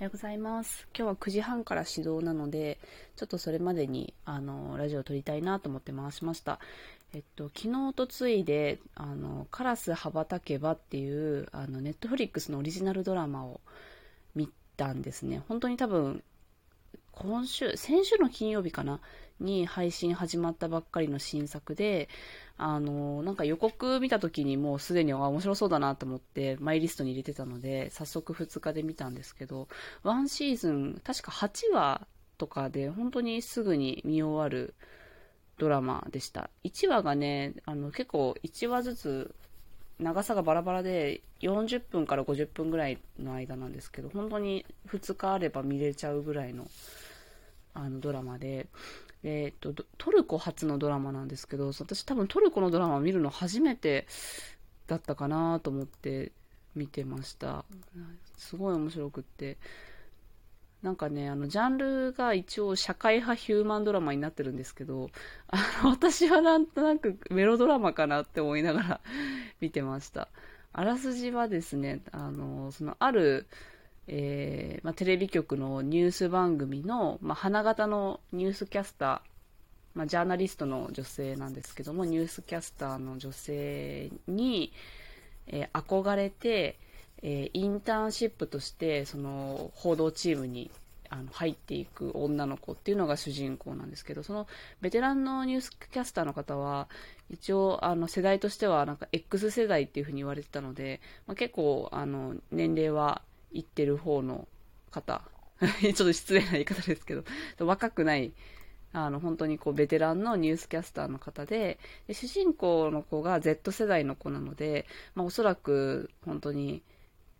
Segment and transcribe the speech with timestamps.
[0.00, 0.88] おはようございます。
[0.96, 2.78] 今日は9時半から始動なので、
[3.16, 6.58] ちょっとそれまでに、あの、ラジオを撮りたいなと思って回しました。
[7.12, 13.60] えっと、昨日とついで、あの、カラス羽ばたけばっていう、あの、ネットフリックスのオリジナルドラマを
[14.34, 15.42] 見たんですね。
[15.48, 16.24] 本当に多分、
[17.22, 18.98] 今週、先週の金曜日かな？
[19.40, 22.08] に配信始まったばっかりの新作で、
[22.56, 29.68] あの、なんか予告見た時にもうすでに面白そうだなと思ってマイリストに入れてたので、早速2日で見たんですけど、
[30.02, 32.06] ワンシーズン、確か8話
[32.38, 34.72] とかで本当にすぐに見終わる
[35.58, 36.48] ドラマでした。
[36.64, 39.34] 1話がね、あの結構1話ずつ
[39.98, 46.66] 長さがバラバラで40分から50分ぐらいの間なんですけど、本当に2日あれば見れちゃうぐらいの
[47.74, 48.68] あのドラマで、
[49.22, 54.06] えー、っと、トルコ初のドラマなんですけど、私多分トルコのドラマを見るの初めて
[54.86, 56.32] だったかなと思って
[56.74, 57.64] 見てました。
[58.36, 59.58] すごい面白くって。
[60.82, 65.10] なんかね、あの、ジャンルが一応社会派ヒューマンドラマになってるんですけど、
[65.48, 69.00] あの、私はなんとなくメロドラマかなって思いながら
[69.60, 70.28] 見てました。
[70.72, 73.46] あらすじはですね、あの、そのある、
[74.12, 79.20] えー、まあ、テレビ局のニュース番組の、まあ、花形のニュースキャスター、
[79.94, 84.72] まあ、ジャーナリストの女性なんですけども、ニュースキャスターの女性に、
[85.46, 86.76] えー、憧れて、
[87.22, 90.72] えー、インターンシップとして、その、報道チームに
[91.08, 94.48] あの入っていく女の子っていうのが主人公なんですけど、その
[94.80, 96.88] ベテランのニュースキャスターの方は、
[97.30, 104.48] 一応、あの、世代としては、なんか X 世代っていう風に言われてたので、まあ、結構、あの、年齢は行ってる方の
[104.90, 105.22] 方、
[105.80, 107.24] ちょっと失礼な言い方ですけど、
[107.58, 108.32] 若くない、
[108.92, 116.82] あの、本当にこう、ベテランのニュースキャスターの方で、で主人公の子が Z 世代の子なので、まあ、おそらく、本当に、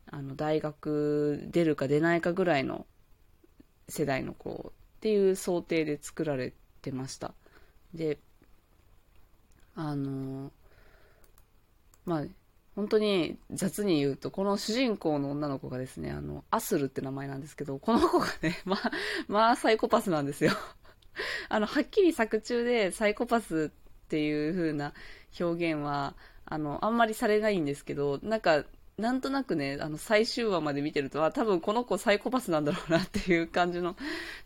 [0.07, 2.87] あの、大学出るか出ないかぐらいの
[3.89, 7.35] 世代の子っていう想定で作られてました。
[7.95, 8.19] で、
[9.75, 10.53] あの、
[12.05, 12.25] まあ、
[12.81, 18.91] 本当に雑に言うと、この主人公の女の子がですね、あの、アスルって名前なんですけど、この子がね、 まあ、
[19.29, 20.53] まあ、サイコパスなんですよ。
[21.51, 24.95] あの、はっきり作中でサイコパスっていう風な
[25.39, 26.15] 表現は、
[26.47, 28.65] あの、あんまりされないんですけど、なんか、
[28.97, 33.95] なんとなくね、あの、最終話まで見てると、あ、多分この子サイコパスなんだろうなっていう感じの、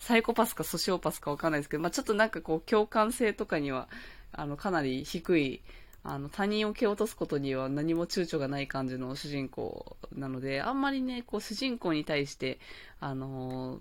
[0.01, 3.89] サイコパスかソシオパスかわかんないですけど、まあちょっとなんかこう、共感性とかには、
[4.33, 5.63] あの、かなり低い、
[6.07, 12.59] あの、他人を蹴落とすことには何も躊躇がない感じの主人公なので、あんまりね、こう、主人公に対して、
[13.01, 13.81] あのー、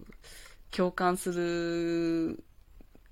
[0.76, 2.44] 共感する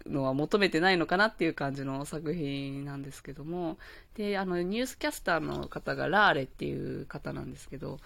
[0.09, 3.77] のは求めてないのかなっていう感じの作品なんですけども、
[4.15, 7.99] で、あの、ニュースキャスターの方がラーレっていう方なんですけど、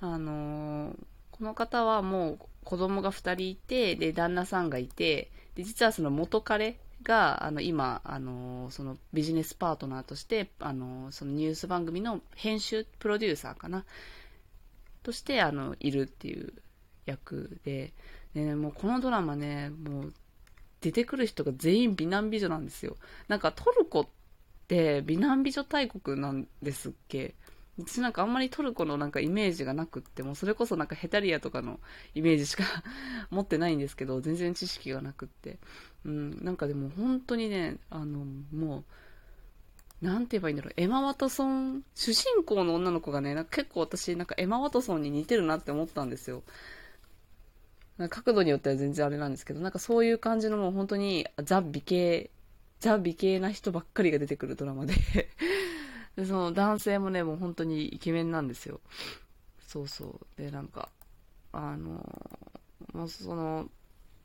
[0.00, 0.96] あのー、
[1.32, 13.84] この方はもう子供が2人いて、で、旦那さんがいて、で、実はその元彼が、あの、今、あの、そのビジネスパートナーとして、あの、そのニュース番組の編集、プロデューサーかな、
[15.02, 16.52] として、あの、いるっていう
[17.06, 17.92] 役で、
[18.34, 20.14] ね、もうこのドラマね、もう、
[20.80, 22.96] 出てくる人が全員美男美女なんですよ。
[23.28, 24.06] なんかトルコっ
[24.66, 27.34] て美男美女大国なんですっけ？
[27.84, 31.80] 私なんかあんまりトルコのなんかイメージがなくっても、それこそなんかヘタリアとかの
[32.14, 32.64] イメージしか
[33.30, 35.58] 持ってないんですけど、全然知識がなくって。
[36.04, 38.84] うん、なんかでも本当にね、あの、も
[40.00, 46.42] う、なんて言えばいいんだろう、エマ・ワトソン、主人公の女の子がね、なんか結構私、なんかエマ・ワトソンに似てるなって思ったんですよ。
[48.08, 52.30] 角度によっては全然あれなんですけど、なんかそういう感じのもう本当にザ・美形、
[52.80, 54.94] ザ・美形な人ばっかりが出てくるドラマで
[56.16, 58.80] で、その男性もね、もう本当にイケメンなんですよ。
[59.66, 60.40] そうそう。
[60.40, 60.90] で、なんか、
[61.52, 62.06] あの、
[62.92, 63.68] もうその、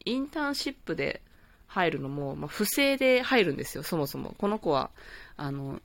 [0.05, 1.21] インターンシップで
[1.67, 4.35] 入るのも、まあ、不正で入るんですよ、そもそも。
[4.37, 4.91] この子は、
[5.35, 5.81] あの、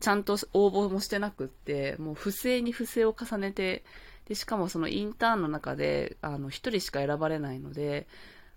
[0.00, 3.84] ちゃんと応募もしてなくって、もう不正に不正を重ねて、
[4.26, 8.06] で、しかもそのインターンの中で、あの、一人しか選ばれないので、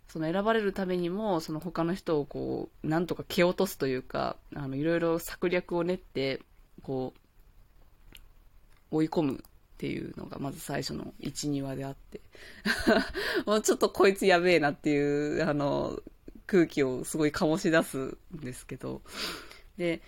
[0.08, 6.42] その選ばれるためにも、その他の人をこう、なんとか蹴落とすというか、あの、いろいろ策略を練って、
[6.82, 7.14] こ
[8.92, 12.22] う、追い込むっていうのがまず最初の1、2話であって。
[13.46, 16.00] もうちょっとこいつやべえなっていう、あの、
[16.46, 19.02] 空気をすごい醸し出すんですけど。
[19.78, 20.02] で、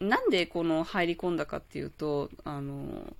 [0.00, 3.14] なんでこの入り込んだかっていうと、あの、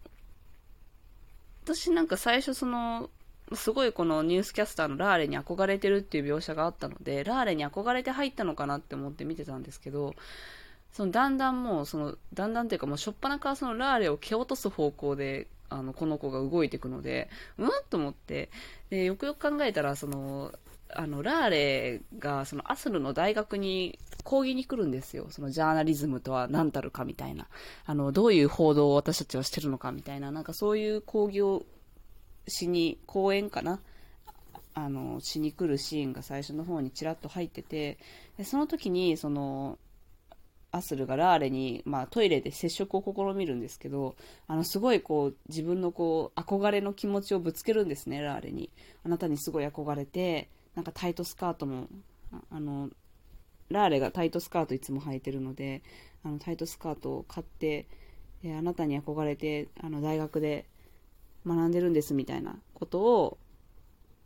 [1.64, 3.10] 私なんか最初その、
[3.54, 10.14] すごいこのニュースキャスターのラーレに憧れてるっていう描写があったので、ラーレに憧れて入ったのかなって思って見てたんですけど、
[10.92, 17.28] そのだんだんもう、その、だんだんっていうかもうしょっぱなからそのラーレを蹴落とす方向で、あの、この子が動いていくので、
[17.58, 18.50] うんと思って、
[18.90, 20.52] で、よくよく考えたら、その、
[20.94, 25.28] あの、ラーレが、その、アスルの大学に講義に来るんですよ。
[25.30, 27.46] その、ジャーナリズムとは何たるかみたいな。
[27.86, 31.64] あの、どういう報道を私たちはしてるのかみたいな、なんかそういう講義を
[32.48, 33.80] しに、講演かな？
[34.74, 37.98] あの、しに来るシーンが最初の方にちらっと入ってて、
[38.38, 39.78] でその時に、その、
[40.74, 44.16] アスルがラーレに、まあ、トイレで接触を試みるんですけど、
[44.46, 48.70] あの、すごいこう、自分のこう、憧れの気持ちをぶつけるんですね、ラーレに。
[49.04, 51.88] あなたにすごい憧れて、なんかタイトスカートも、
[52.50, 52.88] あの、
[53.68, 55.82] ラーレがタイトスカートいつも履いてるので、
[56.24, 57.86] あの、タイトスカートを買って、
[58.46, 60.64] あなたに憧れて、あの、大学で
[61.46, 63.38] 学んでるんですみたいなことを、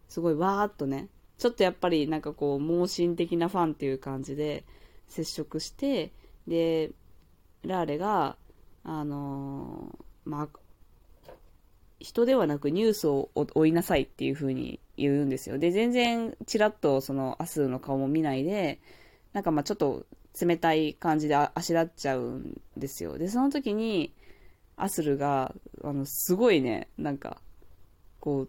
[0.09, 1.09] すごいわーっとね、
[1.39, 4.65] ちょっとやっぱりなんかこう、盲信的なファンっていう感じで
[5.09, 6.13] 接触して、
[6.47, 6.93] で、
[7.63, 8.37] ラーレが、
[8.85, 10.59] あのー、まあ、
[11.99, 15.59] 人ではなくニュースを追いなさいっていう風に言うんですよ。
[15.59, 18.81] で、全然ちらっとそのアスの顔も見ないで、
[19.33, 20.07] なんかまあちょっと
[20.41, 23.19] 冷たい感じであしらっちゃうんですよ。
[23.19, 24.13] で、その時に、
[24.77, 27.39] アスルが、あの、すごいね、なんか、
[28.21, 28.49] こう、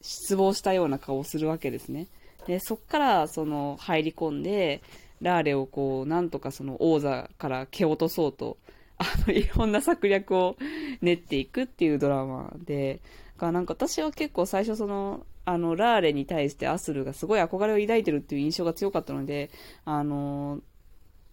[0.00, 2.06] 失望したような顔をするわけですね。
[2.46, 4.82] で、そっから、その、入り込んで、
[5.20, 8.56] ラーレをこう、なんとかその王座から蹴落とそうと、
[8.98, 10.56] あの、いろんな策略を
[11.02, 13.00] 練っていくっていうドラマで、
[13.36, 19.50] かなんか私は結構最初その、あの、ラーレに対してアスルがすごい憧れを抱いてるっていう印象が強かったので、
[19.84, 20.60] あの、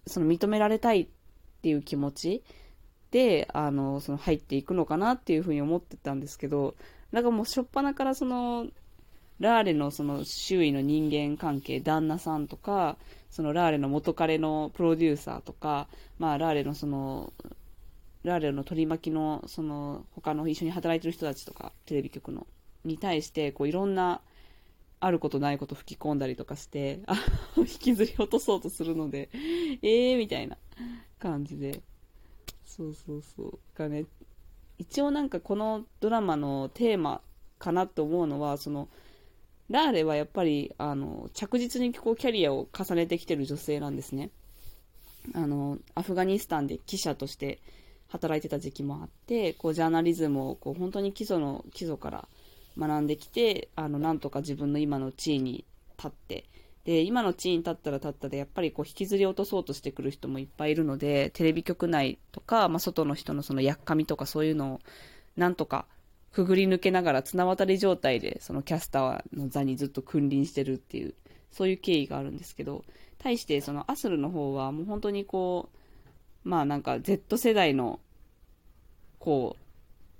[0.07, 1.07] その認められたいっ
[1.62, 2.44] ていう気持ち
[3.12, 6.75] で、あの、その入っていくのかなっていうふうに思ってたんですけど、
[7.12, 8.68] なんかもう初っ端からその、
[9.40, 12.98] ラーレのその周囲の人間関係、旦那さんとか、
[13.30, 15.88] そのラーレの元彼のプロデューサーとか、
[16.19, 17.34] まあ、ラーレのその、
[18.24, 22.48] ラーレの取り巻きの、その、他の一緒に働いてる人たちとか、テレビ局の、
[22.86, 24.22] に対して、こう、いろんな、
[25.01, 27.16] あることないこと吹き込んだりとかして、あ
[27.58, 29.30] 引きずり落とそうとするので、
[29.81, 30.58] ええー、みたいな
[31.19, 31.81] 感じで。
[32.66, 33.60] そうそうそう。
[33.76, 34.06] がね、
[34.78, 37.22] 一応なんかこのドラマのテーマ
[37.60, 38.90] かなと思うのは、その、
[39.70, 44.30] ラーレはやっぱり、あの、着実にこうキャリアを重ねてきてる女性なんですね。
[45.34, 47.60] あの、アフガニスタンで記者として
[48.08, 52.28] 働いてた時期もあって、こう、ジャーナリズムをこう本当に基礎の、基礎から
[52.78, 55.66] 学んできて、あの、なんとか自分の今の地位に
[55.98, 56.46] 立って、
[56.86, 64.80] で、今の地位に立ったら立ったで、やっぱりこう引きずり落とそうとしてくる人もいっぱいいるので、テレビ局内とか、まあ、外の人のそのやっかみとかそういうのを、
[65.36, 65.88] なんとか
[66.32, 71.16] くぐり抜けながら綱渡り状態でそのキャスターの座にずっと君臨してるっていう、
[71.52, 72.86] そういう経緯があるんですけど、
[73.18, 75.70] 対してそのアスルの方はもう本当にこ
[76.46, 78.00] う、まあなんか Z 世代の
[79.18, 79.58] 子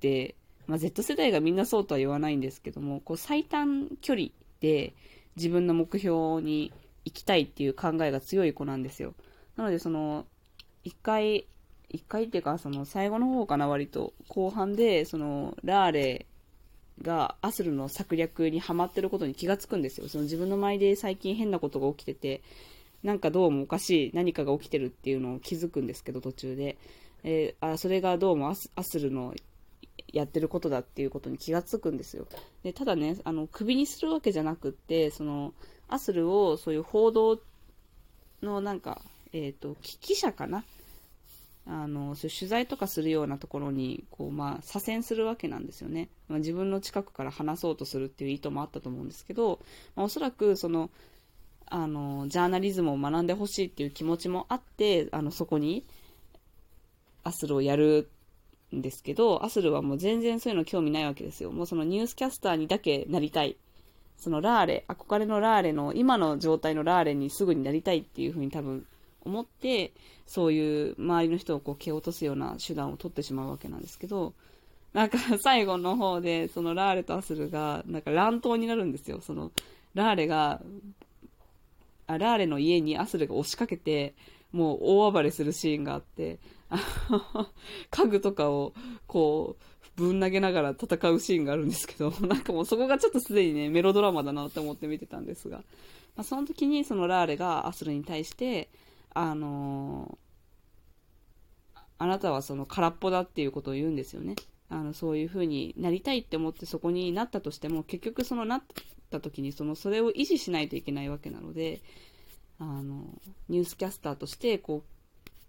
[0.01, 0.33] で、
[0.65, 4.29] まあ、Z 世代がみんなそうとは言わないんですけども、こう最短距離
[4.62, 4.95] で
[5.35, 6.71] 自分の目標に
[7.05, 9.13] 行きたいっていう考えが強い子なんですよ。
[9.55, 10.25] なのでその、
[10.83, 11.45] 一回
[11.89, 14.13] 一回っていうか、その最後の方かな、割と。
[14.27, 16.25] 後半で、その、ラーレ
[17.01, 20.07] がアスルの策略にはまってることに気がつくんですよ。
[20.09, 22.41] その自分の前で最近変なことが起きてて、
[23.03, 26.77] なんかどうもおかしい、何かが起きてるっていうのを気づくんですけど、途中で。
[27.27, 29.33] えー、あそれがどうもアスアスルの
[30.13, 32.27] やってることだっていうことに気がつくんですよ。
[32.63, 35.53] でただね、あの、クビにするわけじゃなくって、その、
[35.88, 37.39] アスルをそういう報道
[38.41, 39.01] のなんか、
[39.33, 40.63] えっ、ー、と、記者かな？
[41.67, 46.09] あの、そう取材とかするようなところに、こう、まあ、左遷するわけなんですよね。
[46.27, 49.59] まあ、自分の近くから話そうとするっていう意図もあったと思うんですけど、
[49.95, 50.91] まあ、おそらく、その、
[51.65, 55.83] あの、ジャーナリズムを学んでほしいっていう気持ちもあって、あの、そこに、
[57.24, 58.07] アスルをやる
[58.75, 61.51] んですけど、アスルはもう全然そういうの興味ないわけですよ。
[61.51, 63.58] もうそのニュースキャスターにだけなりたい。
[64.17, 68.86] そのラーレ、憧れのラーレの、今の状態のラーレにすぐになりたいっていうふうに多分
[69.25, 69.94] 思って、
[70.25, 74.34] そういう周りの人をこう蹴落とすような手段を取ってしまうわけなんですけど、
[74.94, 79.20] なんか最後の方で、そのラーレとアスルが、なんか乱闘になるんですよ。
[79.22, 79.51] その、
[79.94, 80.62] ラーレが、
[82.08, 84.13] あラーレの家にアスルが押しかけて、
[84.53, 86.39] もう大暴れするシーンがあって、
[87.89, 88.74] 家具とかを
[89.08, 89.63] こう、
[89.96, 95.60] ぶん投げながら戦うシーンがあるんですけど、 なんかもうそこがちょっとすでにね、メロドラマだなって思って見てたんですが、
[96.15, 98.70] まあ、その時にそのラーレがアスルに対して、
[99.13, 104.36] あのー、あなたはその空っぽだっていうことを言うんですよね。
[104.70, 108.63] あの、そういう風になりたいって思ってそこになったとしても、結局そのなっ
[109.10, 111.82] た時にその、それを維持しないといけないわけなので、
[112.60, 113.05] あの、
[113.48, 114.94] ニュースキャスターとして、こう、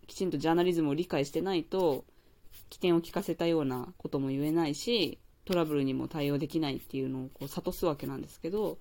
[0.06, 2.04] きちんとジャーナリズムを理解してないと、
[2.70, 8.78] 起点を聞かせたようなことも言えないし、トラブルにも対応できないっていうのをこう諭すわけなんですけど、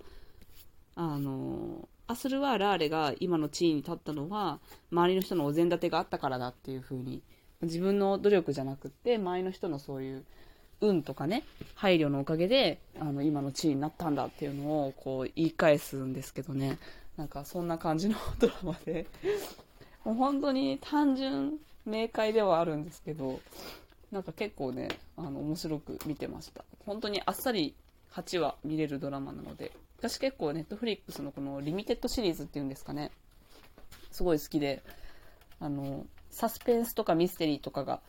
[0.96, 4.60] あの、アスルはラーレが今の地位に立ったのは、
[4.92, 7.22] 周りの人のお膳立てがあったからだっていう風に、
[7.62, 10.26] 自分の努力じゃなくって、周りの人のそういう
[10.82, 11.44] 運とかね、
[11.76, 16.78] 配慮のおかげで、あの、今の地位になったんだっていうのを、こう、言い返すんですけどね、
[17.18, 19.08] なんかそんな感じのドラマで、
[20.06, 23.42] もう本当に単純明快ではあるんですけど、
[24.12, 26.64] なんか結構ね、あの、面白く見てました。
[26.86, 27.76] 本当にあっさり
[28.14, 33.12] 8話見れるドラマなので、私結構ネットフリックスのこのリミテッドシリーズっていうんですかね、
[34.12, 34.84] すごい好きで、
[35.60, 38.02] あの、サスペンスとかミステリーとかが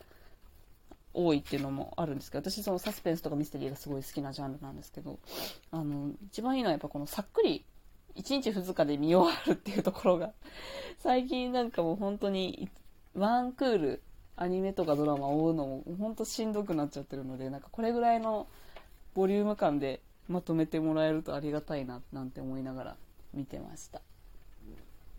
[1.13, 5.17] 多いっていうのもあるんですけど、私そのサスペンスとかミステリーがすごい好きなジャンルなんですけど、
[5.71, 7.65] あの、一番いいのはやっぱこのさっくり
[8.17, 10.33] 1日2日で見終わるっていうところが、
[10.99, 12.69] 最近なんかもう本当に
[13.15, 14.01] ワンクール
[14.35, 18.47] アニメとかドラマを追うのも本当しんどくなっちゃってるので、なんかこれぐらいの
[19.13, 22.97] ボリューム感でまとめてもらえるとありがたいななんて思いながら
[23.33, 24.01] 見てました。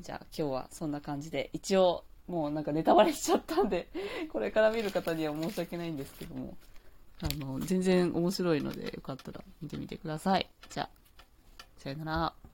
[0.00, 3.88] じゃあ今日はそんな感じで、一応もうなんかネタバレしちゃったんで
[4.33, 6.57] これから見る方には申し訳ないんですけども、
[7.21, 10.49] あの、全然面白いのでよかったら見てみてください。
[10.69, 10.90] じゃあ、
[11.78, 12.48] さよなら。